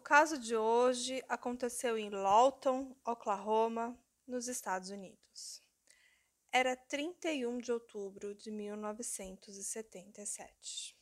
O 0.00 0.02
caso 0.02 0.38
de 0.38 0.56
hoje 0.56 1.22
aconteceu 1.28 1.98
em 1.98 2.08
Lawton, 2.08 2.96
Oklahoma, 3.04 3.94
nos 4.26 4.48
Estados 4.48 4.88
Unidos. 4.88 5.62
Era 6.50 6.74
31 6.74 7.58
de 7.58 7.70
outubro 7.70 8.34
de 8.34 8.50
1977. 8.50 10.96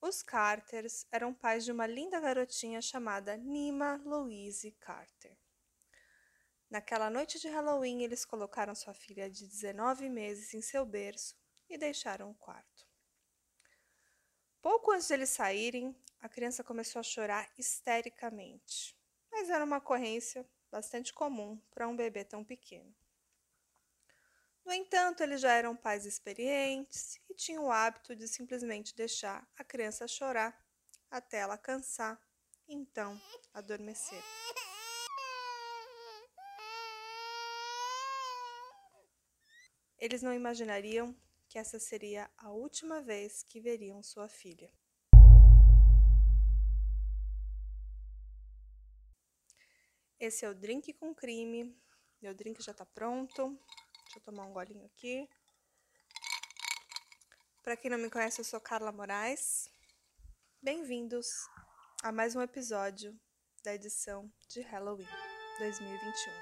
Os 0.00 0.24
Carters 0.24 1.06
eram 1.12 1.32
pais 1.32 1.64
de 1.64 1.70
uma 1.70 1.86
linda 1.86 2.18
garotinha 2.18 2.82
chamada 2.82 3.36
Nima 3.36 4.02
Louise 4.04 4.72
Carter. 4.72 5.38
Naquela 6.68 7.08
noite 7.08 7.38
de 7.38 7.46
Halloween, 7.46 8.02
eles 8.02 8.24
colocaram 8.24 8.74
sua 8.74 8.92
filha 8.92 9.30
de 9.30 9.46
19 9.46 10.10
meses 10.10 10.52
em 10.52 10.60
seu 10.60 10.84
berço 10.84 11.36
e 11.70 11.78
deixaram 11.78 12.32
o 12.32 12.34
quarto. 12.34 12.88
Pouco 14.60 14.90
antes 14.90 15.06
de 15.06 15.14
eles 15.14 15.30
saírem, 15.30 15.96
a 16.24 16.28
criança 16.28 16.64
começou 16.64 17.00
a 17.00 17.02
chorar 17.02 17.52
histericamente, 17.58 18.96
mas 19.30 19.50
era 19.50 19.62
uma 19.62 19.76
ocorrência 19.76 20.48
bastante 20.70 21.12
comum 21.12 21.60
para 21.70 21.86
um 21.86 21.94
bebê 21.94 22.24
tão 22.24 22.42
pequeno. 22.42 22.96
No 24.64 24.72
entanto, 24.72 25.22
eles 25.22 25.42
já 25.42 25.52
eram 25.52 25.76
pais 25.76 26.06
experientes 26.06 27.20
e 27.28 27.34
tinham 27.34 27.66
o 27.66 27.70
hábito 27.70 28.16
de 28.16 28.26
simplesmente 28.26 28.96
deixar 28.96 29.46
a 29.54 29.62
criança 29.62 30.08
chorar 30.08 30.58
até 31.10 31.40
ela 31.40 31.58
cansar 31.58 32.18
e 32.66 32.72
então 32.72 33.20
adormecer. 33.52 34.22
Eles 39.98 40.22
não 40.22 40.32
imaginariam 40.32 41.14
que 41.50 41.58
essa 41.58 41.78
seria 41.78 42.30
a 42.38 42.50
última 42.50 43.02
vez 43.02 43.42
que 43.42 43.60
veriam 43.60 44.02
sua 44.02 44.26
filha. 44.26 44.72
Esse 50.26 50.46
é 50.46 50.48
o 50.48 50.54
Drink 50.54 50.90
com 50.94 51.14
Crime. 51.14 51.78
Meu 52.22 52.34
drink 52.34 52.62
já 52.62 52.72
está 52.72 52.86
pronto. 52.86 53.60
Deixa 54.04 54.18
eu 54.18 54.22
tomar 54.22 54.46
um 54.46 54.54
golinho 54.54 54.86
aqui. 54.86 55.28
Para 57.62 57.76
quem 57.76 57.90
não 57.90 57.98
me 57.98 58.08
conhece, 58.08 58.40
eu 58.40 58.44
sou 58.46 58.58
Carla 58.58 58.90
Moraes. 58.90 59.68
Bem-vindos 60.62 61.28
a 62.02 62.10
mais 62.10 62.34
um 62.34 62.40
episódio 62.40 63.14
da 63.62 63.74
edição 63.74 64.32
de 64.48 64.62
Halloween 64.62 65.06
2021. 65.58 66.32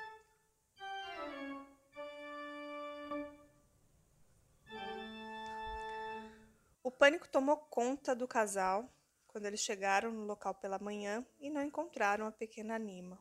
O 6.85 6.91
pânico 6.93 7.29
tomou 7.29 7.57
conta 7.57 8.15
do 8.15 8.29
casal 8.29 8.89
quando 9.27 9.47
eles 9.47 9.59
chegaram 9.59 10.13
no 10.13 10.25
local 10.25 10.55
pela 10.55 10.79
manhã 10.79 11.27
e 11.41 11.51
não 11.51 11.65
encontraram 11.65 12.29
a 12.29 12.31
pequena 12.31 12.79
Nima. 12.79 13.19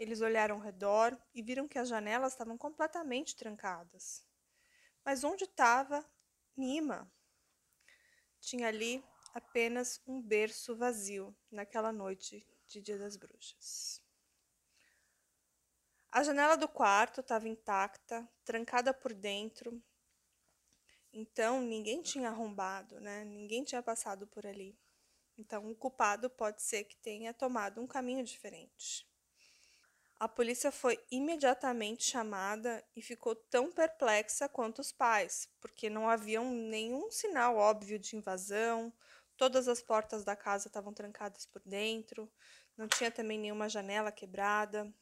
Eles 0.00 0.22
olharam 0.22 0.54
ao 0.54 0.62
redor 0.62 1.14
e 1.34 1.42
viram 1.42 1.68
que 1.68 1.78
as 1.78 1.86
janelas 1.86 2.32
estavam 2.32 2.56
completamente 2.56 3.36
trancadas. 3.36 4.24
Mas 5.04 5.24
onde 5.24 5.44
estava 5.44 6.02
Nima? 6.56 7.12
Tinha 8.40 8.68
ali 8.68 9.04
apenas 9.34 10.00
um 10.06 10.22
berço 10.22 10.74
vazio 10.74 11.36
naquela 11.52 11.92
noite 11.92 12.48
de 12.66 12.80
Dia 12.80 12.96
das 12.96 13.14
Bruxas. 13.18 14.02
A 16.10 16.22
janela 16.22 16.56
do 16.56 16.66
quarto 16.66 17.20
estava 17.20 17.46
intacta, 17.46 18.26
trancada 18.42 18.94
por 18.94 19.12
dentro, 19.12 19.82
então, 21.12 21.60
ninguém 21.60 22.00
tinha 22.00 22.28
arrombado, 22.28 23.00
né? 23.00 23.24
Ninguém 23.24 23.64
tinha 23.64 23.82
passado 23.82 24.28
por 24.28 24.46
ali. 24.46 24.78
Então, 25.36 25.68
o 25.68 25.74
culpado 25.74 26.30
pode 26.30 26.62
ser 26.62 26.84
que 26.84 26.96
tenha 26.96 27.34
tomado 27.34 27.82
um 27.82 27.86
caminho 27.86 28.24
diferente. 28.24 29.09
A 30.20 30.28
polícia 30.28 30.70
foi 30.70 31.02
imediatamente 31.10 32.04
chamada 32.04 32.84
e 32.94 33.00
ficou 33.00 33.34
tão 33.34 33.72
perplexa 33.72 34.50
quanto 34.50 34.80
os 34.80 34.92
pais, 34.92 35.48
porque 35.62 35.88
não 35.88 36.10
havia 36.10 36.42
nenhum 36.42 37.10
sinal 37.10 37.56
óbvio 37.56 37.98
de 37.98 38.16
invasão, 38.16 38.92
todas 39.34 39.66
as 39.66 39.80
portas 39.80 40.22
da 40.22 40.36
casa 40.36 40.68
estavam 40.68 40.92
trancadas 40.92 41.46
por 41.46 41.62
dentro, 41.62 42.30
não 42.76 42.86
tinha 42.86 43.10
também 43.10 43.38
nenhuma 43.38 43.66
janela 43.66 44.12
quebrada. 44.12 44.92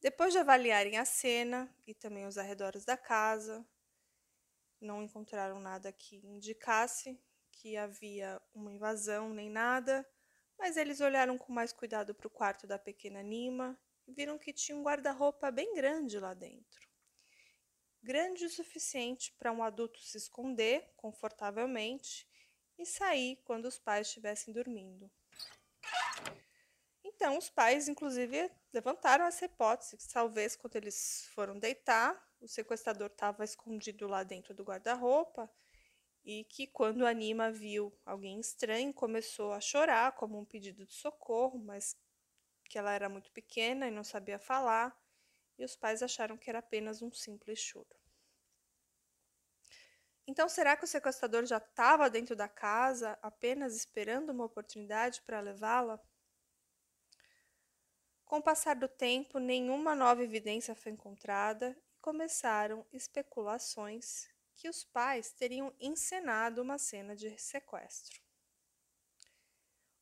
Depois 0.00 0.32
de 0.32 0.38
avaliarem 0.38 0.96
a 0.96 1.04
cena 1.04 1.68
e 1.88 1.92
também 1.92 2.24
os 2.24 2.38
arredores 2.38 2.84
da 2.84 2.96
casa, 2.96 3.66
não 4.80 5.02
encontraram 5.02 5.58
nada 5.58 5.90
que 5.90 6.24
indicasse 6.24 7.20
que 7.50 7.76
havia 7.76 8.40
uma 8.54 8.72
invasão 8.72 9.30
nem 9.30 9.50
nada, 9.50 10.06
mas 10.58 10.76
eles 10.76 11.00
olharam 11.00 11.36
com 11.36 11.52
mais 11.52 11.72
cuidado 11.72 12.14
para 12.14 12.26
o 12.26 12.30
quarto 12.30 12.66
da 12.66 12.78
pequena 12.78 13.22
Nima 13.22 13.78
e 14.06 14.12
viram 14.12 14.38
que 14.38 14.52
tinha 14.52 14.76
um 14.76 14.82
guarda-roupa 14.82 15.50
bem 15.50 15.74
grande 15.74 16.18
lá 16.18 16.34
dentro. 16.34 16.86
Grande 18.02 18.44
o 18.44 18.50
suficiente 18.50 19.34
para 19.38 19.52
um 19.52 19.62
adulto 19.62 20.00
se 20.00 20.16
esconder 20.16 20.92
confortavelmente 20.96 22.26
e 22.78 22.86
sair 22.86 23.36
quando 23.44 23.66
os 23.66 23.78
pais 23.78 24.06
estivessem 24.06 24.52
dormindo. 24.52 25.10
Então, 27.02 27.38
os 27.38 27.48
pais, 27.48 27.88
inclusive, 27.88 28.50
levantaram 28.72 29.24
essa 29.24 29.46
hipótese 29.46 29.96
que 29.96 30.08
talvez 30.08 30.54
quando 30.54 30.76
eles 30.76 31.28
foram 31.34 31.58
deitar, 31.58 32.14
o 32.40 32.46
sequestrador 32.46 33.06
estava 33.06 33.42
escondido 33.42 34.06
lá 34.06 34.22
dentro 34.22 34.54
do 34.54 34.62
guarda-roupa 34.62 35.50
e 36.26 36.42
que 36.42 36.66
quando 36.66 37.06
a 37.06 37.12
Nima 37.12 37.52
viu 37.52 37.96
alguém 38.04 38.40
estranho, 38.40 38.92
começou 38.92 39.52
a 39.52 39.60
chorar 39.60 40.10
como 40.16 40.36
um 40.36 40.44
pedido 40.44 40.84
de 40.84 40.92
socorro, 40.92 41.56
mas 41.56 41.96
que 42.64 42.76
ela 42.76 42.92
era 42.92 43.08
muito 43.08 43.30
pequena 43.30 43.86
e 43.86 43.92
não 43.92 44.02
sabia 44.02 44.36
falar, 44.36 45.00
e 45.56 45.64
os 45.64 45.76
pais 45.76 46.02
acharam 46.02 46.36
que 46.36 46.50
era 46.50 46.58
apenas 46.58 47.00
um 47.00 47.12
simples 47.12 47.60
choro. 47.60 47.96
Então, 50.26 50.48
será 50.48 50.76
que 50.76 50.84
o 50.84 50.88
sequestrador 50.88 51.46
já 51.46 51.58
estava 51.58 52.10
dentro 52.10 52.34
da 52.34 52.48
casa, 52.48 53.16
apenas 53.22 53.76
esperando 53.76 54.30
uma 54.30 54.46
oportunidade 54.46 55.22
para 55.22 55.38
levá-la? 55.38 56.00
Com 58.24 58.38
o 58.38 58.42
passar 58.42 58.74
do 58.74 58.88
tempo, 58.88 59.38
nenhuma 59.38 59.94
nova 59.94 60.24
evidência 60.24 60.74
foi 60.74 60.90
encontrada 60.90 61.70
e 61.92 61.96
começaram 62.00 62.84
especulações 62.92 64.28
que 64.56 64.68
os 64.68 64.82
pais 64.84 65.30
teriam 65.30 65.74
encenado 65.78 66.62
uma 66.62 66.78
cena 66.78 67.14
de 67.14 67.38
sequestro. 67.38 68.20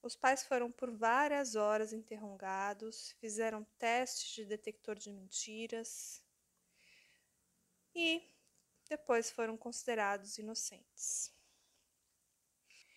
Os 0.01 0.15
pais 0.15 0.45
foram 0.45 0.71
por 0.71 0.91
várias 0.91 1.57
horas 1.57 1.93
interrogados, 1.93 3.13
fizeram 3.21 3.65
testes 3.79 4.35
de 4.35 4.45
detector 4.45 4.97
de 4.97 5.11
mentiras 5.11 6.23
e 7.95 8.23
depois 8.89 9.31
foram 9.31 9.57
considerados 9.57 10.37
inocentes. 10.39 11.33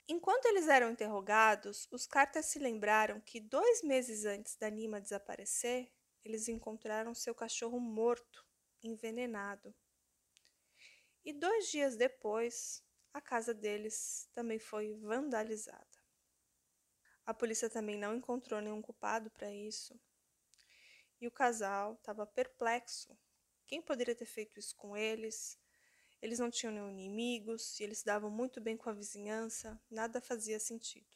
Enquanto 0.09 0.45
eles 0.45 0.67
eram 0.67 0.91
interrogados, 0.91 1.87
os 1.91 2.05
Carter 2.05 2.43
se 2.43 2.59
lembraram 2.59 3.19
que 3.19 3.39
dois 3.41 3.83
meses 3.83 4.25
antes 4.25 4.55
da 4.55 4.69
Nima 4.69 5.01
desaparecer, 5.01 5.91
eles 6.23 6.47
encontraram 6.47 7.13
seu 7.13 7.35
cachorro 7.35 7.79
morto, 7.79 8.45
envenenado. 8.81 9.73
E 11.27 11.33
dois 11.33 11.67
dias 11.67 11.97
depois, 11.97 12.81
a 13.13 13.19
casa 13.19 13.53
deles 13.53 14.29
também 14.33 14.57
foi 14.57 14.93
vandalizada. 14.93 15.85
A 17.25 17.33
polícia 17.33 17.69
também 17.69 17.97
não 17.97 18.15
encontrou 18.15 18.61
nenhum 18.61 18.81
culpado 18.81 19.29
para 19.31 19.51
isso. 19.51 19.99
E 21.19 21.27
o 21.27 21.31
casal 21.31 21.95
estava 21.95 22.25
perplexo. 22.25 23.13
Quem 23.67 23.81
poderia 23.81 24.15
ter 24.15 24.23
feito 24.25 24.57
isso 24.57 24.73
com 24.77 24.95
eles? 24.95 25.59
Eles 26.21 26.39
não 26.39 26.49
tinham 26.49 26.71
nenhum 26.71 26.91
inimigos 26.91 27.77
e 27.77 27.83
eles 27.83 28.03
davam 28.03 28.31
muito 28.31 28.61
bem 28.61 28.77
com 28.77 28.89
a 28.89 28.93
vizinhança, 28.93 29.77
nada 29.91 30.21
fazia 30.21 30.61
sentido. 30.61 31.13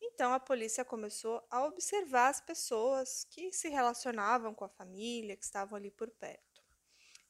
Então 0.00 0.32
a 0.32 0.38
polícia 0.38 0.84
começou 0.84 1.44
a 1.50 1.64
observar 1.64 2.28
as 2.28 2.40
pessoas 2.40 3.24
que 3.24 3.52
se 3.52 3.68
relacionavam 3.68 4.54
com 4.54 4.64
a 4.64 4.68
família, 4.68 5.36
que 5.36 5.44
estavam 5.44 5.76
ali 5.76 5.90
por 5.90 6.08
perto. 6.08 6.47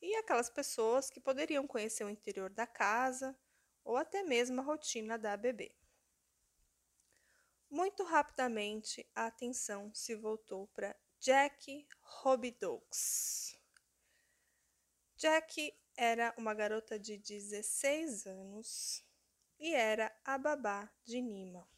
E 0.00 0.14
aquelas 0.16 0.48
pessoas 0.48 1.10
que 1.10 1.20
poderiam 1.20 1.66
conhecer 1.66 2.04
o 2.04 2.10
interior 2.10 2.50
da 2.50 2.66
casa 2.66 3.36
ou 3.84 3.96
até 3.96 4.22
mesmo 4.22 4.60
a 4.60 4.64
rotina 4.64 5.18
da 5.18 5.36
bebê. 5.36 5.74
Muito 7.70 8.02
rapidamente 8.04 9.06
a 9.14 9.26
atenção 9.26 9.92
se 9.92 10.14
voltou 10.14 10.66
para 10.68 10.96
Jack 11.18 11.86
Robidoux. 12.00 13.58
Jack 15.16 15.76
era 15.96 16.32
uma 16.38 16.54
garota 16.54 16.98
de 16.98 17.18
16 17.18 18.26
anos 18.26 19.04
e 19.58 19.74
era 19.74 20.16
a 20.24 20.38
babá 20.38 20.88
de 21.04 21.20
Nima. 21.20 21.68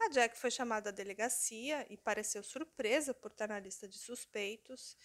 A 0.00 0.08
Jack 0.08 0.38
foi 0.38 0.50
chamada 0.50 0.90
à 0.90 0.92
delegacia 0.92 1.86
e 1.88 1.96
pareceu 1.96 2.42
surpresa 2.42 3.14
por 3.14 3.30
estar 3.30 3.48
na 3.48 3.58
lista 3.58 3.88
de 3.88 3.98
suspeitos. 3.98 4.96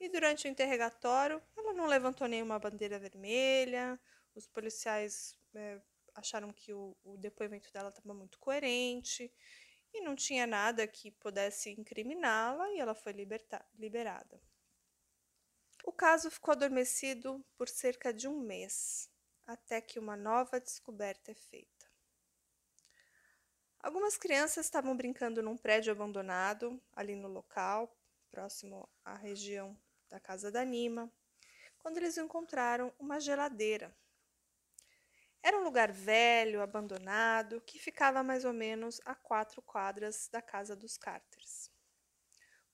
E 0.00 0.08
durante 0.08 0.46
o 0.46 0.50
interrogatório, 0.50 1.42
ela 1.56 1.72
não 1.72 1.86
levantou 1.86 2.26
nenhuma 2.26 2.58
bandeira 2.58 2.98
vermelha. 2.98 4.00
Os 4.34 4.46
policiais 4.46 5.36
é, 5.54 5.80
acharam 6.14 6.52
que 6.52 6.72
o, 6.72 6.96
o 7.04 7.16
depoimento 7.16 7.72
dela 7.72 7.88
estava 7.88 8.14
muito 8.14 8.38
coerente 8.38 9.32
e 9.92 10.00
não 10.00 10.14
tinha 10.14 10.46
nada 10.46 10.86
que 10.86 11.10
pudesse 11.10 11.70
incriminá-la 11.70 12.70
e 12.70 12.78
ela 12.78 12.94
foi 12.94 13.12
liberada. 13.12 14.40
O 15.84 15.92
caso 15.92 16.30
ficou 16.30 16.52
adormecido 16.52 17.44
por 17.56 17.68
cerca 17.68 18.12
de 18.12 18.28
um 18.28 18.40
mês, 18.40 19.10
até 19.46 19.80
que 19.80 19.98
uma 19.98 20.16
nova 20.16 20.60
descoberta 20.60 21.30
é 21.30 21.34
feita. 21.34 21.77
Algumas 23.80 24.16
crianças 24.16 24.66
estavam 24.66 24.96
brincando 24.96 25.42
num 25.42 25.56
prédio 25.56 25.92
abandonado, 25.92 26.82
ali 26.92 27.14
no 27.14 27.28
local, 27.28 27.96
próximo 28.28 28.88
à 29.04 29.14
região 29.14 29.78
da 30.08 30.18
casa 30.18 30.50
da 30.50 30.64
Nima, 30.64 31.12
quando 31.78 31.98
eles 31.98 32.18
encontraram 32.18 32.92
uma 32.98 33.20
geladeira. 33.20 33.96
Era 35.40 35.56
um 35.56 35.62
lugar 35.62 35.92
velho, 35.92 36.60
abandonado, 36.60 37.60
que 37.60 37.78
ficava 37.78 38.22
mais 38.22 38.44
ou 38.44 38.52
menos 38.52 39.00
a 39.04 39.14
quatro 39.14 39.62
quadras 39.62 40.28
da 40.28 40.42
casa 40.42 40.74
dos 40.74 40.96
Carters. 40.96 41.70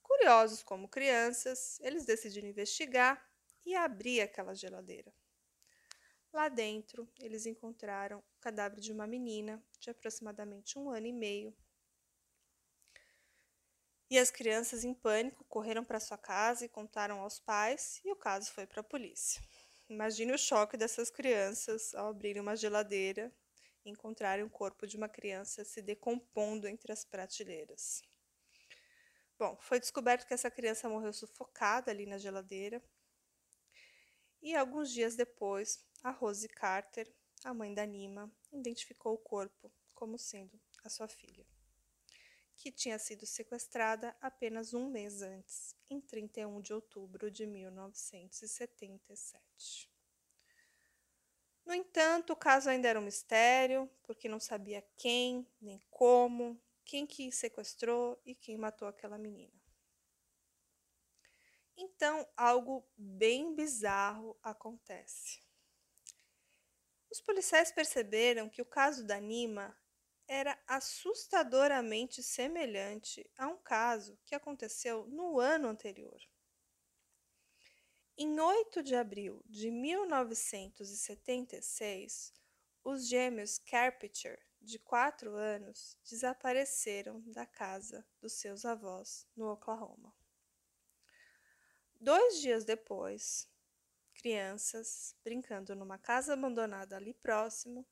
Curiosos 0.01 0.63
como 0.63 0.89
crianças, 0.89 1.79
eles 1.81 2.05
decidiram 2.05 2.47
investigar 2.47 3.23
e 3.63 3.75
abrir 3.75 4.21
aquela 4.21 4.55
geladeira. 4.55 5.13
Lá 6.35 6.49
dentro, 6.49 7.07
eles 7.17 7.45
encontraram 7.45 8.19
o 8.19 8.41
cadáver 8.41 8.81
de 8.81 8.91
uma 8.91 9.07
menina 9.07 9.63
de 9.79 9.89
aproximadamente 9.89 10.77
um 10.77 10.89
ano 10.89 11.07
e 11.07 11.13
meio. 11.13 11.55
E 14.09 14.19
as 14.19 14.31
crianças, 14.31 14.83
em 14.83 14.93
pânico, 14.93 15.45
correram 15.45 15.85
para 15.85 15.97
sua 15.97 16.17
casa 16.17 16.65
e 16.65 16.67
contaram 16.67 17.21
aos 17.21 17.39
pais, 17.39 18.01
e 18.03 18.11
o 18.11 18.17
caso 18.17 18.51
foi 18.51 18.67
para 18.67 18.81
a 18.81 18.83
polícia. 18.83 19.41
Imagine 19.87 20.33
o 20.33 20.37
choque 20.37 20.75
dessas 20.75 21.09
crianças 21.09 21.95
ao 21.95 22.09
abrirem 22.09 22.41
uma 22.41 22.57
geladeira 22.57 23.33
e 23.85 23.89
encontrarem 23.89 24.43
o 24.43 24.49
corpo 24.49 24.85
de 24.85 24.97
uma 24.97 25.07
criança 25.07 25.63
se 25.63 25.81
decompondo 25.81 26.67
entre 26.67 26.91
as 26.91 27.05
prateleiras. 27.05 28.01
Bom, 29.39 29.57
foi 29.61 29.79
descoberto 29.79 30.27
que 30.27 30.33
essa 30.33 30.51
criança 30.51 30.89
morreu 30.89 31.13
sufocada 31.13 31.91
ali 31.91 32.05
na 32.05 32.17
geladeira. 32.17 32.83
E 34.41 34.53
alguns 34.53 34.91
dias 34.91 35.15
depois, 35.15 35.83
a 36.05 36.11
Rose 36.11 36.47
Carter, 36.47 37.11
a 37.43 37.51
mãe 37.51 37.73
da 37.73 37.83
Nima, 37.83 38.31
identificou 38.53 39.15
o 39.15 39.17
corpo 39.17 39.73
como 39.95 40.19
sendo 40.19 40.61
a 40.83 40.89
sua 40.89 41.07
filha, 41.07 41.43
que 42.55 42.71
tinha 42.71 42.99
sido 42.99 43.25
sequestrada 43.25 44.15
apenas 44.21 44.75
um 44.75 44.87
mês 44.87 45.23
antes, 45.23 45.75
em 45.89 45.99
31 45.99 46.61
de 46.61 46.75
outubro 46.75 47.31
de 47.31 47.47
1977. 47.47 49.89
No 51.65 51.73
entanto, 51.73 52.33
o 52.33 52.35
caso 52.35 52.69
ainda 52.69 52.87
era 52.87 52.99
um 52.99 53.03
mistério, 53.03 53.89
porque 54.03 54.29
não 54.29 54.39
sabia 54.39 54.87
quem, 54.95 55.51
nem 55.59 55.81
como, 55.89 56.61
quem 56.83 57.07
que 57.07 57.31
sequestrou 57.31 58.21
e 58.23 58.35
quem 58.35 58.59
matou 58.59 58.87
aquela 58.87 59.17
menina. 59.17 59.59
Então, 61.75 62.27
algo 62.37 62.87
bem 62.95 63.55
bizarro 63.55 64.37
acontece. 64.43 65.43
Os 67.15 67.21
policiais 67.21 67.71
perceberam 67.71 68.49
que 68.49 68.61
o 68.61 68.65
caso 68.65 69.05
da 69.05 69.21
Nima 69.21 69.73
era 70.27 70.61
assustadoramente 70.67 72.21
semelhante 72.21 73.25
a 73.37 73.47
um 73.47 73.55
caso 73.55 74.19
que 74.25 74.35
aconteceu 74.35 75.07
no 75.07 75.39
ano 75.39 75.69
anterior. 75.69 76.19
Em 78.17 78.37
8 78.37 78.83
de 78.83 78.97
abril 78.97 79.41
de 79.45 79.71
1976, 79.71 82.33
os 82.83 83.07
gêmeos 83.07 83.59
Carpenter, 83.59 84.37
de 84.59 84.77
4 84.77 85.33
anos, 85.37 85.97
desapareceram 86.03 87.21
da 87.31 87.45
casa 87.45 88.05
dos 88.19 88.33
seus 88.33 88.65
avós 88.65 89.25
no 89.37 89.49
Oklahoma. 89.49 90.13
Dois 91.97 92.41
dias 92.41 92.65
depois, 92.65 93.49
crianças, 94.25 95.15
brincando 95.23 95.75
numa 95.75 95.99
casa 95.99 96.33
abandonada 96.33 96.95
ali 96.95 97.13
próximo, 97.13 97.85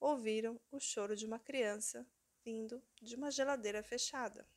ouviram 0.00 0.58
o 0.70 0.80
choro 0.80 1.14
de 1.14 1.26
uma 1.26 1.38
criança 1.38 2.06
vindo 2.42 2.82
de 3.02 3.14
uma 3.14 3.30
geladeira 3.30 3.82
fechada. 3.82 4.48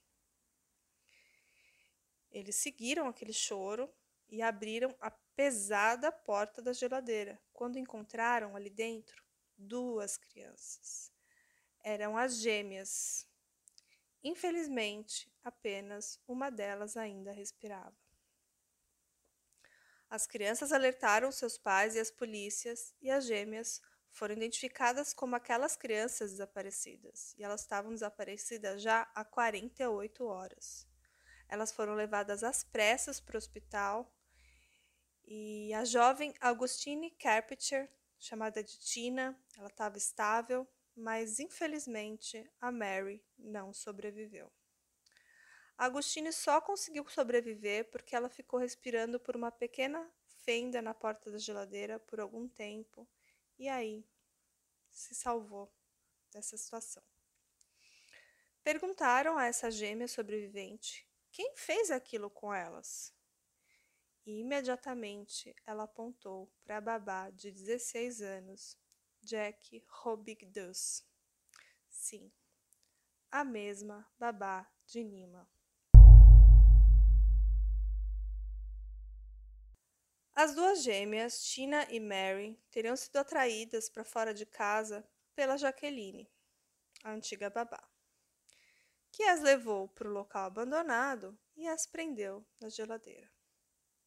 Eles 2.32 2.56
seguiram 2.56 3.10
aquele 3.10 3.34
choro 3.34 3.94
e 4.30 4.42
abriram 4.42 4.96
a 5.02 5.12
pesada 5.36 6.14
porta 6.14 6.62
da 6.62 6.72
geladeira, 6.72 7.38
quando 7.52 7.78
encontraram 7.78 8.56
ali 8.56 8.70
dentro 8.70 9.22
duas 9.58 10.16
crianças. 10.16 11.12
Eram 11.84 12.18
as 12.18 12.38
gêmeas. 12.38 13.28
Infelizmente, 14.24 15.30
apenas 15.44 16.22
uma 16.26 16.50
delas 16.50 16.96
ainda 16.96 17.34
respirava. 17.34 18.07
As 20.10 20.26
crianças 20.26 20.72
alertaram 20.72 21.32
seus 21.32 21.58
pais 21.58 21.96
e 21.96 22.00
as 22.00 22.10
polícias, 22.10 22.94
e 23.02 23.12
as 23.12 23.26
gêmeas 23.26 23.82
foram 24.10 24.36
identificadas 24.36 25.14
como 25.14 25.36
aquelas 25.36 25.76
crianças 25.76 26.32
desaparecidas, 26.32 27.36
e 27.38 27.44
elas 27.44 27.62
estavam 27.62 27.92
desaparecidas 27.92 28.82
já 28.82 29.10
há 29.14 29.24
48 29.24 30.26
horas. 30.26 30.88
Elas 31.50 31.72
foram 31.72 31.94
levadas 31.94 32.44
às 32.44 32.64
pressas 32.64 33.20
para 33.20 33.36
o 33.36 33.38
hospital 33.38 34.12
e 35.30 35.74
a 35.74 35.84
jovem 35.84 36.34
Augustine 36.40 37.12
Carpenter, 37.12 37.92
chamada 38.18 38.64
de 38.64 38.80
Tina, 38.80 39.38
ela 39.58 39.68
estava 39.68 39.98
estável, 39.98 40.66
mas 40.96 41.40
infelizmente 41.40 42.50
a 42.62 42.72
Mary 42.72 43.22
não 43.38 43.74
sobreviveu. 43.74 44.50
Agostine 45.78 46.34
só 46.34 46.60
conseguiu 46.60 47.08
sobreviver 47.08 47.90
porque 47.92 48.16
ela 48.16 48.30
ficou 48.30 48.60
respirando 48.60 49.20
por 49.20 49.36
uma 49.36 49.52
pequena 49.52 50.10
fenda 50.44 50.82
na 50.82 50.94
porta 50.94 51.30
da 51.30 51.38
geladeira 51.38 52.00
por 52.00 52.20
algum 52.20 52.48
tempo 52.48 53.08
e 53.60 53.70
aí 53.70 54.04
se 54.90 55.14
salvou 55.14 55.72
dessa 56.32 56.58
situação. 56.58 57.04
Perguntaram 58.64 59.38
a 59.38 59.46
essa 59.46 59.70
gêmea 59.70 60.08
sobrevivente 60.08 61.08
quem 61.32 61.56
fez 61.56 61.92
aquilo 61.92 62.30
com 62.32 62.52
elas. 62.52 63.14
E 64.26 64.40
imediatamente 64.40 65.56
ela 65.66 65.84
apontou 65.84 66.52
para 66.64 66.78
a 66.78 66.82
babá 66.82 67.30
de 67.30 67.52
16 67.52 68.22
anos, 68.22 68.76
Jack 69.22 69.86
Robigdus. 69.88 71.06
Sim, 71.88 72.32
a 73.32 73.44
mesma 73.44 74.06
babá 74.18 74.68
de 74.86 75.04
Nima. 75.04 75.48
As 80.40 80.54
duas 80.54 80.84
gêmeas, 80.84 81.42
Tina 81.42 81.92
e 81.92 82.00
Mary, 82.00 82.62
teriam 82.70 82.96
sido 82.96 83.18
atraídas 83.18 83.90
para 83.90 84.04
fora 84.04 84.36
de 84.36 84.46
casa 84.46 85.04
pela 85.34 85.58
Jaqueline, 85.58 86.30
a 87.04 87.12
antiga 87.12 87.50
babá, 87.50 87.84
que 89.12 89.24
as 89.24 89.42
levou 89.42 89.88
para 89.88 90.08
o 90.08 90.14
local 90.14 90.46
abandonado 90.46 91.36
e 91.56 91.68
as 91.68 91.88
prendeu 91.88 92.46
na 92.60 92.70
geladeira. 92.70 93.28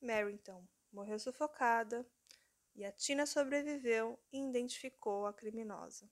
Mary, 0.00 0.32
então, 0.32 0.68
morreu 0.92 1.18
sufocada 1.18 2.08
e 2.76 2.84
a 2.84 2.92
Tina 2.92 3.26
sobreviveu 3.26 4.16
e 4.32 4.38
identificou 4.40 5.26
a 5.26 5.34
criminosa, 5.34 6.08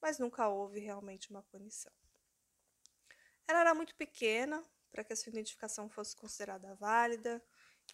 mas 0.00 0.20
nunca 0.20 0.48
houve 0.48 0.78
realmente 0.78 1.30
uma 1.30 1.42
punição. 1.42 1.92
Ela 3.48 3.58
era 3.58 3.74
muito 3.74 3.96
pequena 3.96 4.64
para 4.92 5.02
que 5.02 5.12
a 5.12 5.16
sua 5.16 5.30
identificação 5.30 5.88
fosse 5.88 6.14
considerada 6.14 6.76
válida 6.76 7.42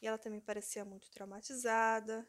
e 0.01 0.07
ela 0.07 0.19
também 0.19 0.41
parecia 0.41 0.85
muito 0.85 1.11
traumatizada. 1.11 2.29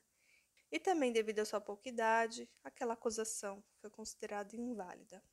E 0.72 0.80
também, 0.80 1.14
devido 1.14 1.40
à 1.40 1.46
sua 1.46 1.62
pouca 1.62 1.88
idade, 1.88 2.50
aquela 2.64 2.94
acusação 2.94 3.64
foi 3.80 3.90
considerada 3.90 4.56
inválida. 4.56 5.24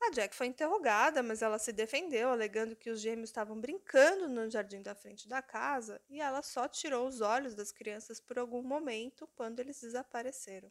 A 0.00 0.10
Jack 0.10 0.36
foi 0.36 0.46
interrogada, 0.46 1.22
mas 1.22 1.42
ela 1.42 1.58
se 1.58 1.72
defendeu, 1.72 2.28
alegando 2.28 2.76
que 2.76 2.90
os 2.90 3.00
gêmeos 3.00 3.30
estavam 3.30 3.60
brincando 3.60 4.28
no 4.28 4.48
jardim 4.48 4.80
da 4.80 4.94
frente 4.94 5.26
da 5.26 5.42
casa 5.42 6.00
e 6.08 6.20
ela 6.20 6.42
só 6.42 6.68
tirou 6.68 7.08
os 7.08 7.20
olhos 7.20 7.54
das 7.54 7.72
crianças 7.72 8.20
por 8.20 8.38
algum 8.38 8.62
momento 8.62 9.26
quando 9.34 9.58
eles 9.58 9.80
desapareceram. 9.80 10.70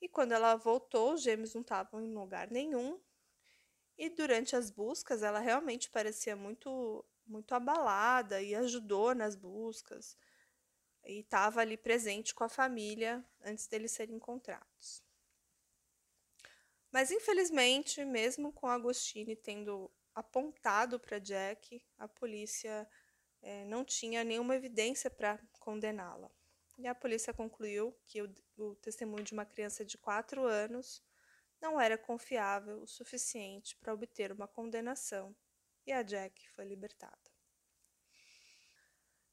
E 0.00 0.08
quando 0.08 0.32
ela 0.32 0.56
voltou, 0.56 1.14
os 1.14 1.22
gêmeos 1.22 1.54
não 1.54 1.62
estavam 1.62 2.00
em 2.00 2.12
lugar 2.14 2.50
nenhum. 2.50 3.00
E 3.98 4.08
durante 4.08 4.56
as 4.56 4.70
buscas, 4.70 5.22
ela 5.22 5.38
realmente 5.38 5.90
parecia 5.90 6.34
muito 6.34 7.04
muito 7.32 7.54
abalada 7.54 8.42
e 8.42 8.54
ajudou 8.54 9.14
nas 9.14 9.34
buscas 9.34 10.16
e 11.04 11.20
estava 11.20 11.60
ali 11.62 11.76
presente 11.76 12.34
com 12.34 12.44
a 12.44 12.48
família 12.48 13.24
antes 13.42 13.66
deles 13.66 13.90
serem 13.90 14.16
encontrados. 14.16 15.02
Mas 16.92 17.10
infelizmente, 17.10 18.04
mesmo 18.04 18.52
com 18.52 18.68
Agostini 18.68 19.34
tendo 19.34 19.90
apontado 20.14 21.00
para 21.00 21.18
Jack, 21.18 21.82
a 21.98 22.06
polícia 22.06 22.86
é, 23.40 23.64
não 23.64 23.82
tinha 23.82 24.22
nenhuma 24.22 24.54
evidência 24.54 25.10
para 25.10 25.40
condená-la. 25.58 26.30
e 26.78 26.86
a 26.86 26.94
polícia 26.94 27.32
concluiu 27.32 27.96
que 28.04 28.20
o, 28.20 28.34
o 28.58 28.74
testemunho 28.76 29.24
de 29.24 29.32
uma 29.32 29.46
criança 29.46 29.84
de 29.84 29.96
4 29.96 30.44
anos 30.44 31.02
não 31.60 31.80
era 31.80 31.96
confiável 31.96 32.82
o 32.82 32.86
suficiente 32.86 33.74
para 33.76 33.94
obter 33.94 34.30
uma 34.32 34.46
condenação 34.46 35.34
e 35.86 35.92
a 35.92 36.02
Jack 36.02 36.48
foi 36.50 36.64
libertada. 36.64 37.30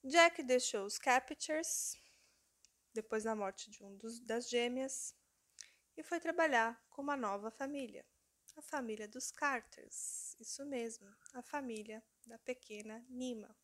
Jack 0.03 0.41
deixou 0.43 0.85
os 0.85 0.97
Captures 0.97 1.97
depois 2.93 3.23
da 3.23 3.35
morte 3.35 3.69
de 3.69 3.83
um 3.83 3.97
dos, 3.97 4.19
das 4.19 4.49
gêmeas 4.49 5.15
e 5.97 6.03
foi 6.03 6.19
trabalhar 6.19 6.81
com 6.89 7.01
uma 7.01 7.17
nova 7.17 7.51
família, 7.51 8.05
a 8.55 8.61
família 8.61 9.07
dos 9.07 9.31
Carters. 9.31 10.35
Isso 10.39 10.65
mesmo, 10.65 11.13
a 11.33 11.41
família 11.41 12.03
da 12.25 12.37
pequena 12.39 13.05
Nima. 13.09 13.55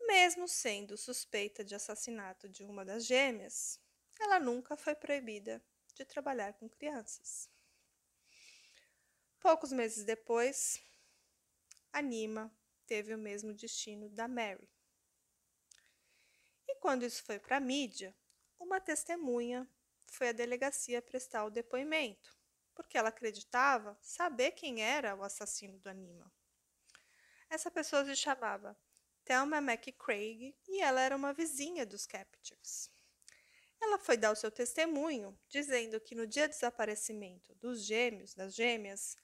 Mesmo 0.00 0.48
sendo 0.48 0.96
suspeita 0.96 1.64
de 1.64 1.74
assassinato 1.74 2.48
de 2.48 2.64
uma 2.64 2.84
das 2.84 3.06
gêmeas, 3.06 3.80
ela 4.20 4.38
nunca 4.40 4.76
foi 4.76 4.94
proibida 4.94 5.62
de 5.94 6.04
trabalhar 6.04 6.54
com 6.54 6.68
crianças. 6.68 7.48
Poucos 9.38 9.72
meses 9.72 10.04
depois, 10.04 10.82
a 11.94 12.02
Nima 12.02 12.52
teve 12.86 13.14
o 13.14 13.18
mesmo 13.18 13.54
destino 13.54 14.08
da 14.08 14.26
Mary. 14.26 14.68
E 16.66 16.74
quando 16.80 17.04
isso 17.04 17.22
foi 17.22 17.38
para 17.38 17.58
a 17.58 17.60
mídia, 17.60 18.12
uma 18.58 18.80
testemunha 18.80 19.68
foi 20.08 20.30
à 20.30 20.32
delegacia 20.32 21.00
prestar 21.00 21.44
o 21.44 21.50
depoimento, 21.50 22.36
porque 22.74 22.98
ela 22.98 23.10
acreditava 23.10 23.96
saber 24.02 24.50
quem 24.50 24.82
era 24.82 25.14
o 25.14 25.22
assassino 25.22 25.78
do 25.78 25.88
Anima. 25.88 26.32
Essa 27.48 27.70
pessoa 27.70 28.04
se 28.04 28.16
chamava 28.16 28.76
Thelma 29.24 29.58
McCraig 29.58 30.52
e 30.66 30.80
ela 30.80 31.00
era 31.00 31.14
uma 31.14 31.32
vizinha 31.32 31.86
dos 31.86 32.06
Captures. 32.06 32.90
Ela 33.80 34.00
foi 34.00 34.16
dar 34.16 34.32
o 34.32 34.36
seu 34.36 34.50
testemunho, 34.50 35.38
dizendo 35.48 36.00
que 36.00 36.16
no 36.16 36.26
dia 36.26 36.48
do 36.48 36.50
desaparecimento 36.50 37.54
dos 37.54 37.84
gêmeos, 37.84 38.34
das 38.34 38.52
gêmeas, 38.52 39.16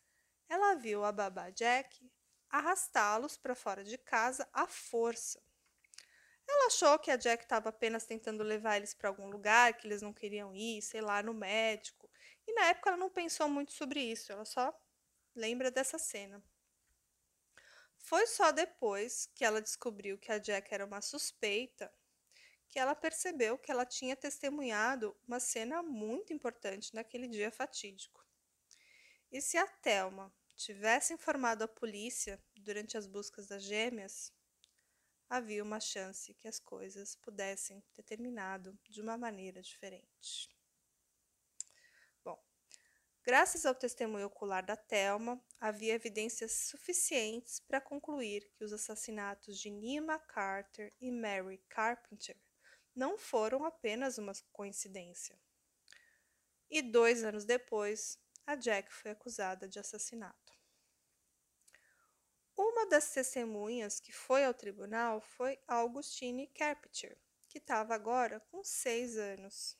ela 0.49 0.75
viu 0.75 1.05
a 1.05 1.11
babá 1.11 1.50
Jack 1.50 2.09
arrastá-los 2.50 3.37
para 3.37 3.54
fora 3.54 3.85
de 3.85 3.97
casa 3.97 4.49
à 4.52 4.66
força. 4.66 5.42
Ela 6.49 6.66
achou 6.66 6.99
que 6.99 7.11
a 7.11 7.16
Jack 7.16 7.45
estava 7.45 7.69
apenas 7.69 8.04
tentando 8.04 8.42
levar 8.42 8.76
eles 8.76 8.92
para 8.92 9.09
algum 9.09 9.30
lugar 9.30 9.75
que 9.75 9.87
eles 9.87 10.02
não 10.02 10.12
queriam 10.12 10.54
ir, 10.54 10.83
sei 10.83 11.00
lá, 11.00 11.23
no 11.23 11.33
médico. 11.33 12.11
E 12.47 12.52
na 12.52 12.66
época 12.66 12.90
ela 12.90 12.97
não 12.97 13.09
pensou 13.09 13.49
muito 13.49 13.73
sobre 13.73 14.00
isso, 14.00 14.33
ela 14.33 14.45
só 14.45 14.76
lembra 15.35 15.71
dessa 15.71 15.99
cena. 15.99 16.42
Foi 17.99 18.26
só 18.26 18.50
depois 18.50 19.26
que 19.35 19.45
ela 19.45 19.62
descobriu 19.62 20.19
que 20.19 20.33
a 20.33 20.38
Jack 20.38 20.75
era 20.75 20.85
uma 20.85 21.00
suspeita 21.00 21.92
que 22.69 22.78
ela 22.78 22.95
percebeu 22.95 23.59
que 23.59 23.71
ela 23.71 23.85
tinha 23.85 24.16
testemunhado 24.16 25.16
uma 25.26 25.40
cena 25.40 25.83
muito 25.83 26.33
importante 26.33 26.95
naquele 26.95 27.26
dia 27.26 27.50
fatídico. 27.50 28.25
E 29.30 29.40
se 29.40 29.59
a 29.59 29.66
Thelma 29.66 30.33
tivesse 30.64 31.14
informado 31.14 31.64
a 31.64 31.69
polícia 31.69 32.43
durante 32.57 32.97
as 32.97 33.07
buscas 33.07 33.47
das 33.47 33.62
gêmeas, 33.62 34.33
havia 35.29 35.62
uma 35.62 35.81
chance 35.81 36.35
que 36.35 36.49
as 36.49 36.59
coisas 36.59 37.14
pudessem 37.17 37.83
ter 37.95 38.02
terminado 38.02 38.79
de 38.88 39.00
uma 39.00 39.17
maneira 39.17 39.62
diferente. 39.62 40.49
Graças 43.23 43.67
ao 43.67 43.75
testemunho 43.75 44.26
ocular 44.26 44.64
da 44.64 44.76
Thelma, 44.76 45.38
havia 45.61 45.93
evidências 45.93 46.52
suficientes 46.71 47.61
para 47.61 47.81
concluir 47.81 48.50
que 48.55 48.64
os 48.64 48.73
assassinatos 48.73 49.59
de 49.59 49.71
Nima 49.71 50.19
Carter 50.19 50.93
e 50.99 51.12
Mary 51.12 51.59
Carpenter 51.69 52.37
não 52.97 53.19
foram 53.19 53.64
apenas 53.67 54.17
uma 54.17 54.33
coincidência. 54.52 55.38
E 56.71 56.81
dois 56.81 57.23
anos 57.23 57.45
depois, 57.45 58.19
a 58.50 58.57
Jack 58.57 58.92
foi 58.92 59.12
acusada 59.12 59.69
de 59.69 59.78
assassinato. 59.78 60.52
Uma 62.57 62.85
das 62.88 63.12
testemunhas 63.12 64.00
que 64.00 64.12
foi 64.12 64.45
ao 64.45 64.52
tribunal 64.52 65.21
foi 65.21 65.57
Augustine 65.69 66.49
Carpenter, 66.49 67.16
que 67.49 67.59
estava 67.59 67.95
agora 67.95 68.40
com 68.50 68.64
seis 68.64 69.16
anos. 69.16 69.78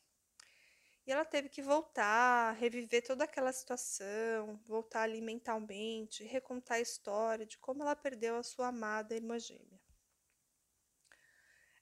E 1.05 1.11
ela 1.11 1.25
teve 1.25 1.49
que 1.49 1.61
voltar, 1.61 2.53
reviver 2.53 3.05
toda 3.05 3.25
aquela 3.25 3.53
situação, 3.53 4.62
voltar 4.65 5.03
ali 5.03 5.21
mentalmente, 5.21 6.23
recontar 6.23 6.77
a 6.79 6.81
história 6.81 7.45
de 7.45 7.59
como 7.59 7.83
ela 7.83 7.97
perdeu 7.97 8.37
a 8.37 8.45
sua 8.45 8.69
amada 8.69 9.17
irmã 9.17 9.37
gêmea. 9.37 9.81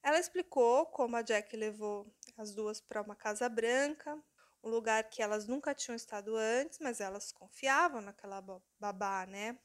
Ela 0.03 0.19
explicou 0.19 0.87
como 0.87 1.17
a 1.17 1.23
Jack 1.23 1.55
levou 1.55 2.11
as 2.35 2.55
duas 2.55 2.81
para 2.81 3.03
uma 3.03 3.15
casa 3.15 3.47
branca, 3.47 4.19
um 4.63 4.69
lugar 4.69 5.05
que 5.05 5.23
elas 5.23 5.47
nunca 5.47 5.75
tinham 5.75 5.97
estado 5.97 6.37
antes, 6.37 6.79
mas 6.81 7.01
elas 7.01 7.33
confiavam 7.33 8.01
naquela 8.01 8.43
babá, 8.79 9.27
né? 9.27 9.59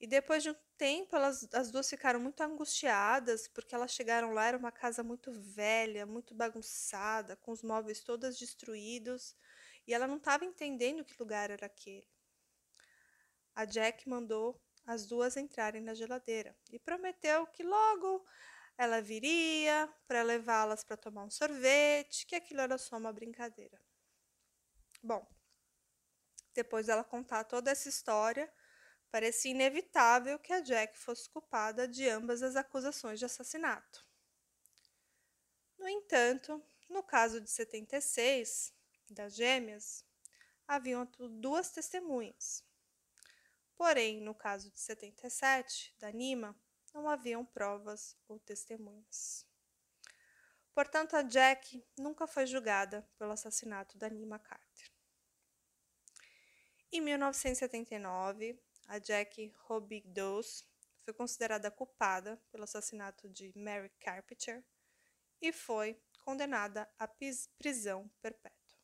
E 0.00 0.06
depois 0.06 0.42
de 0.42 0.50
um 0.50 0.56
tempo, 0.76 1.16
elas, 1.16 1.48
as 1.54 1.70
duas 1.70 1.88
ficaram 1.88 2.20
muito 2.20 2.40
angustiadas, 2.42 3.48
porque 3.48 3.74
elas 3.74 3.92
chegaram 3.92 4.32
lá, 4.32 4.46
era 4.46 4.58
uma 4.58 4.72
casa 4.72 5.02
muito 5.02 5.32
velha, 5.32 6.04
muito 6.04 6.34
bagunçada, 6.34 7.36
com 7.36 7.52
os 7.52 7.62
móveis 7.62 8.00
todos 8.00 8.38
destruídos, 8.38 9.34
e 9.86 9.94
ela 9.94 10.06
não 10.06 10.16
estava 10.16 10.44
entendendo 10.44 11.04
que 11.04 11.14
lugar 11.18 11.50
era 11.50 11.66
aquele. 11.66 12.08
A 13.54 13.64
Jack 13.64 14.08
mandou 14.08 14.60
as 14.84 15.06
duas 15.06 15.36
entrarem 15.36 15.80
na 15.80 15.94
geladeira 15.94 16.54
e 16.70 16.78
prometeu 16.78 17.46
que 17.46 17.62
logo 17.62 18.24
ela 18.76 19.00
viria 19.00 19.88
para 20.06 20.22
levá-las 20.22 20.82
para 20.84 20.96
tomar 20.96 21.24
um 21.24 21.30
sorvete, 21.30 22.26
que 22.26 22.34
aquilo 22.34 22.60
era 22.60 22.76
só 22.76 22.96
uma 22.98 23.12
brincadeira. 23.12 23.80
Bom, 25.06 25.22
depois 26.54 26.86
dela 26.86 27.04
contar 27.04 27.44
toda 27.44 27.70
essa 27.70 27.90
história, 27.90 28.50
parecia 29.10 29.50
inevitável 29.50 30.38
que 30.38 30.50
a 30.50 30.60
Jack 30.60 30.98
fosse 30.98 31.28
culpada 31.28 31.86
de 31.86 32.08
ambas 32.08 32.42
as 32.42 32.56
acusações 32.56 33.18
de 33.18 33.26
assassinato. 33.26 34.02
No 35.78 35.86
entanto, 35.86 36.64
no 36.88 37.02
caso 37.02 37.38
de 37.38 37.50
76, 37.50 38.72
das 39.10 39.34
gêmeas, 39.34 40.06
haviam 40.66 41.06
duas 41.38 41.70
testemunhas. 41.70 42.64
Porém, 43.76 44.22
no 44.22 44.34
caso 44.34 44.70
de 44.70 44.80
77, 44.80 45.94
da 45.98 46.10
Nima, 46.10 46.58
não 46.94 47.10
haviam 47.10 47.44
provas 47.44 48.16
ou 48.26 48.38
testemunhas. 48.38 49.46
Portanto, 50.72 51.14
a 51.14 51.20
Jack 51.20 51.86
nunca 51.98 52.26
foi 52.26 52.46
julgada 52.46 53.06
pelo 53.18 53.32
assassinato 53.32 53.98
da 53.98 54.08
Nima 54.08 54.38
Carter. 54.38 54.93
Em 56.92 57.00
1979, 57.00 58.58
a 58.86 58.98
Jack 58.98 59.52
Robidoux 59.64 60.64
foi 61.04 61.12
considerada 61.12 61.70
culpada 61.70 62.40
pelo 62.50 62.64
assassinato 62.64 63.28
de 63.28 63.52
Mary 63.56 63.90
Carpenter 64.00 64.64
e 65.40 65.52
foi 65.52 66.00
condenada 66.20 66.90
à 66.98 67.06
prisão 67.06 68.08
perpétua. 68.22 68.78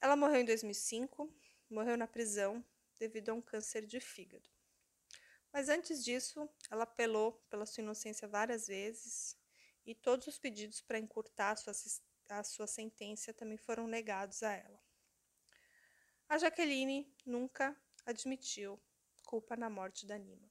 Ela 0.00 0.16
morreu 0.16 0.40
em 0.40 0.44
2005, 0.44 1.32
morreu 1.70 1.96
na 1.96 2.06
prisão 2.06 2.64
devido 2.98 3.30
a 3.30 3.34
um 3.34 3.40
câncer 3.40 3.86
de 3.86 3.98
fígado. 3.98 4.48
Mas 5.52 5.68
antes 5.68 6.04
disso, 6.04 6.48
ela 6.70 6.82
apelou 6.82 7.32
pela 7.48 7.64
sua 7.64 7.82
inocência 7.82 8.28
várias 8.28 8.66
vezes 8.66 9.38
e 9.86 9.94
todos 9.94 10.26
os 10.26 10.38
pedidos 10.38 10.82
para 10.82 10.98
encurtar 10.98 11.52
a 11.52 11.56
sua, 11.56 11.72
a 12.28 12.44
sua 12.44 12.66
sentença 12.66 13.32
também 13.32 13.56
foram 13.56 13.86
negados 13.86 14.42
a 14.42 14.52
ela. 14.52 14.85
A 16.28 16.38
Jaqueline 16.38 17.08
nunca 17.24 17.76
admitiu 18.04 18.80
culpa 19.24 19.56
na 19.56 19.70
morte 19.70 20.04
da 20.04 20.18
Nima. 20.18 20.50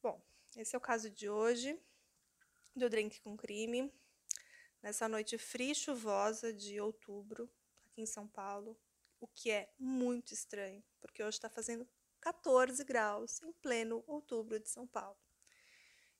Bom, 0.00 0.22
esse 0.56 0.76
é 0.76 0.78
o 0.78 0.80
caso 0.80 1.10
de 1.10 1.28
hoje 1.28 1.76
do 2.74 2.88
Drink 2.88 3.20
com 3.20 3.36
Crime. 3.36 3.92
Nessa 4.80 5.08
noite 5.08 5.36
fria 5.36 5.72
e 5.72 5.74
chuvosa 5.74 6.52
de 6.52 6.80
outubro, 6.80 7.50
aqui 7.84 8.00
em 8.00 8.06
São 8.06 8.28
Paulo, 8.28 8.78
o 9.18 9.26
que 9.26 9.50
é 9.50 9.74
muito 9.76 10.32
estranho, 10.32 10.84
porque 11.00 11.20
hoje 11.20 11.38
está 11.38 11.50
fazendo 11.50 11.86
14 12.20 12.84
graus 12.84 13.42
em 13.42 13.52
pleno 13.54 14.04
outubro 14.06 14.60
de 14.60 14.68
São 14.68 14.86
Paulo. 14.86 15.18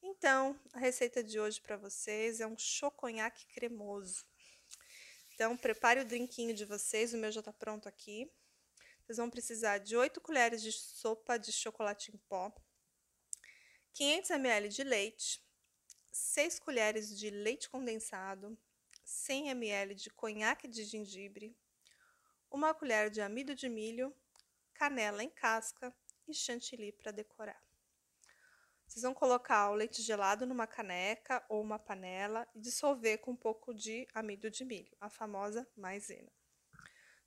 Então, 0.02 0.58
a 0.72 0.78
receita 0.80 1.22
de 1.22 1.38
hoje 1.38 1.60
para 1.60 1.76
vocês 1.76 2.40
é 2.40 2.46
um 2.48 2.58
choconhaque 2.58 3.46
cremoso. 3.46 4.26
Então, 5.38 5.56
prepare 5.56 6.00
o 6.00 6.04
drinquinho 6.04 6.52
de 6.52 6.64
vocês, 6.64 7.14
o 7.14 7.16
meu 7.16 7.30
já 7.30 7.38
está 7.38 7.52
pronto 7.52 7.88
aqui. 7.88 8.28
Vocês 9.06 9.18
vão 9.18 9.30
precisar 9.30 9.78
de 9.78 9.96
8 9.96 10.20
colheres 10.20 10.60
de 10.60 10.72
sopa 10.72 11.38
de 11.38 11.52
chocolate 11.52 12.10
em 12.12 12.18
pó, 12.28 12.52
500 13.92 14.30
ml 14.30 14.68
de 14.68 14.82
leite, 14.82 15.40
6 16.10 16.58
colheres 16.58 17.16
de 17.16 17.30
leite 17.30 17.70
condensado, 17.70 18.58
100 19.04 19.50
ml 19.50 19.94
de 19.94 20.10
conhaque 20.10 20.66
de 20.66 20.82
gengibre, 20.82 21.56
uma 22.50 22.74
colher 22.74 23.08
de 23.08 23.20
amido 23.20 23.54
de 23.54 23.68
milho, 23.68 24.12
canela 24.74 25.22
em 25.22 25.30
casca 25.30 25.94
e 26.26 26.34
chantilly 26.34 26.90
para 26.90 27.12
decorar. 27.12 27.67
Vocês 28.88 29.02
vão 29.02 29.12
colocar 29.12 29.70
o 29.70 29.74
leite 29.74 30.00
gelado 30.00 30.46
numa 30.46 30.66
caneca 30.66 31.44
ou 31.46 31.60
uma 31.60 31.78
panela 31.78 32.48
e 32.54 32.58
dissolver 32.58 33.18
com 33.18 33.32
um 33.32 33.36
pouco 33.36 33.74
de 33.74 34.08
amido 34.14 34.50
de 34.50 34.64
milho, 34.64 34.96
a 34.98 35.10
famosa 35.10 35.68
maisena. 35.76 36.32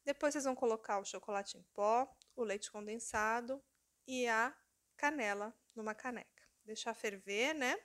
Depois 0.04 0.34
vocês 0.34 0.44
vão 0.44 0.56
colocar 0.56 0.98
o 0.98 1.06
chocolate 1.06 1.60
em 1.60 1.64
pó, 1.72 2.12
o 2.36 2.44
leite 2.44 2.72
condensado 2.72 3.64
e 4.08 4.28
a 4.28 4.58
canela 4.98 5.56
numa 5.76 5.94
caneca. 5.94 6.44
Deixar 6.66 6.96
ferver, 6.96 7.54
né? 7.54 7.80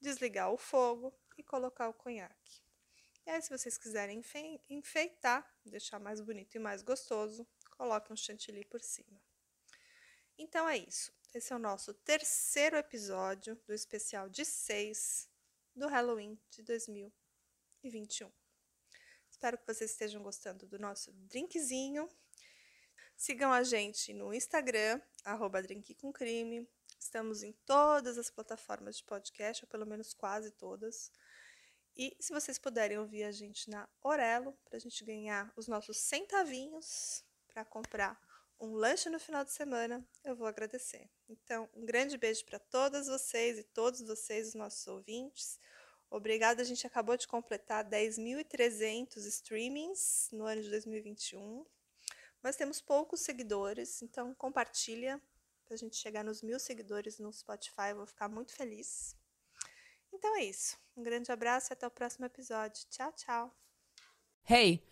Desligar 0.00 0.50
o 0.50 0.58
fogo 0.58 1.16
e 1.38 1.44
colocar 1.44 1.88
o 1.88 1.94
conhaque. 1.94 2.60
E 3.24 3.30
aí, 3.30 3.40
se 3.40 3.56
vocês 3.56 3.78
quiserem 3.78 4.20
enfeitar, 4.68 5.48
deixar 5.64 6.00
mais 6.00 6.20
bonito 6.20 6.56
e 6.56 6.58
mais 6.58 6.82
gostoso, 6.82 7.46
coloque 7.70 8.12
um 8.12 8.16
chantilly 8.16 8.64
por 8.64 8.80
cima. 8.82 9.22
Então 10.36 10.68
é 10.68 10.76
isso. 10.76 11.12
Esse 11.34 11.50
é 11.50 11.56
o 11.56 11.58
nosso 11.58 11.94
terceiro 11.94 12.76
episódio 12.76 13.58
do 13.66 13.72
especial 13.72 14.28
de 14.28 14.44
6 14.44 15.30
do 15.74 15.88
Halloween 15.88 16.38
de 16.50 16.62
2021. 16.62 18.30
Espero 19.30 19.56
que 19.56 19.66
vocês 19.66 19.92
estejam 19.92 20.22
gostando 20.22 20.66
do 20.66 20.78
nosso 20.78 21.10
drinkzinho. 21.10 22.06
Sigam 23.16 23.50
a 23.50 23.62
gente 23.62 24.12
no 24.12 24.34
Instagram, 24.34 25.00
drinkcomcrime. 25.66 26.68
Estamos 27.00 27.42
em 27.42 27.52
todas 27.64 28.18
as 28.18 28.28
plataformas 28.28 28.98
de 28.98 29.04
podcast, 29.04 29.64
ou 29.64 29.70
pelo 29.70 29.86
menos 29.86 30.12
quase 30.12 30.50
todas. 30.50 31.10
E 31.96 32.14
se 32.20 32.30
vocês 32.30 32.58
puderem 32.58 32.98
ouvir 32.98 33.24
a 33.24 33.32
gente 33.32 33.70
na 33.70 33.88
Orelo, 34.02 34.52
para 34.66 34.76
a 34.76 34.80
gente 34.80 35.02
ganhar 35.02 35.50
os 35.56 35.66
nossos 35.66 35.96
centavinhos 35.96 37.24
para 37.48 37.64
comprar 37.64 38.20
um 38.62 38.74
lanche 38.76 39.10
no 39.10 39.18
final 39.18 39.44
de 39.44 39.50
semana, 39.50 40.06
eu 40.22 40.36
vou 40.36 40.46
agradecer. 40.46 41.10
Então, 41.28 41.68
um 41.74 41.84
grande 41.84 42.16
beijo 42.16 42.44
para 42.44 42.60
todas 42.60 43.08
vocês 43.08 43.58
e 43.58 43.64
todos 43.64 44.00
vocês, 44.00 44.48
os 44.48 44.54
nossos 44.54 44.86
ouvintes. 44.86 45.58
Obrigada, 46.08 46.62
a 46.62 46.64
gente 46.64 46.86
acabou 46.86 47.16
de 47.16 47.26
completar 47.26 47.84
10.300 47.84 49.16
streamings 49.26 50.28
no 50.30 50.46
ano 50.46 50.62
de 50.62 50.70
2021. 50.70 51.66
Mas 52.40 52.54
temos 52.54 52.80
poucos 52.80 53.20
seguidores, 53.20 54.00
então 54.00 54.32
compartilha 54.34 55.20
para 55.64 55.74
a 55.74 55.78
gente 55.78 55.96
chegar 55.96 56.22
nos 56.22 56.40
mil 56.40 56.60
seguidores 56.60 57.18
no 57.18 57.32
Spotify, 57.32 57.90
eu 57.90 57.96
vou 57.96 58.06
ficar 58.06 58.28
muito 58.28 58.54
feliz. 58.54 59.16
Então 60.12 60.36
é 60.36 60.44
isso. 60.44 60.78
Um 60.96 61.02
grande 61.02 61.32
abraço 61.32 61.72
e 61.72 61.74
até 61.74 61.86
o 61.86 61.90
próximo 61.90 62.26
episódio. 62.26 62.86
Tchau, 62.90 63.12
tchau. 63.12 63.56
Hey! 64.48 64.91